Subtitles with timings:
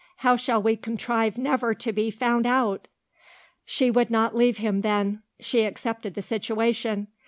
[0.25, 2.87] How shall we contrive never to be found out?"
[3.65, 5.21] She would not leave him, then.
[5.39, 7.05] She accepted the situation.